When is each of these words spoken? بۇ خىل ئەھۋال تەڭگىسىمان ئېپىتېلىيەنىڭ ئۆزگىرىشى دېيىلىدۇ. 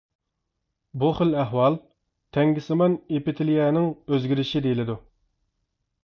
بۇ 1.01 1.09
خىل 1.17 1.33
ئەھۋال 1.41 1.75
تەڭگىسىمان 2.37 2.95
ئېپىتېلىيەنىڭ 3.17 3.85
ئۆزگىرىشى 4.13 4.63
دېيىلىدۇ. 4.67 4.97